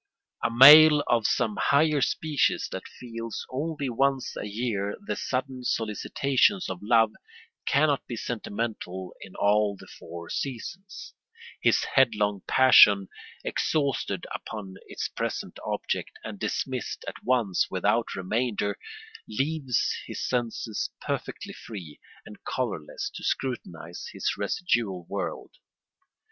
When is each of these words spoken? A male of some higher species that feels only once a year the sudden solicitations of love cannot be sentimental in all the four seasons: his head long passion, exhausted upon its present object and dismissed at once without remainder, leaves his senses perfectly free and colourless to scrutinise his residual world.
A 0.43 0.49
male 0.49 1.01
of 1.05 1.27
some 1.27 1.57
higher 1.61 2.01
species 2.01 2.67
that 2.71 2.87
feels 2.87 3.45
only 3.51 3.87
once 3.87 4.35
a 4.35 4.47
year 4.47 4.95
the 4.99 5.15
sudden 5.15 5.63
solicitations 5.63 6.71
of 6.71 6.79
love 6.81 7.11
cannot 7.67 8.07
be 8.07 8.15
sentimental 8.15 9.13
in 9.21 9.35
all 9.35 9.77
the 9.77 9.85
four 9.85 10.27
seasons: 10.27 11.13
his 11.61 11.83
head 11.83 12.15
long 12.15 12.41
passion, 12.47 13.09
exhausted 13.43 14.25
upon 14.33 14.73
its 14.87 15.07
present 15.07 15.59
object 15.67 16.17
and 16.23 16.39
dismissed 16.39 17.05
at 17.07 17.23
once 17.23 17.67
without 17.69 18.15
remainder, 18.15 18.79
leaves 19.27 19.93
his 20.07 20.27
senses 20.27 20.89
perfectly 20.99 21.53
free 21.53 21.99
and 22.25 22.43
colourless 22.43 23.11
to 23.13 23.23
scrutinise 23.23 24.07
his 24.13 24.35
residual 24.35 25.05
world. 25.05 25.51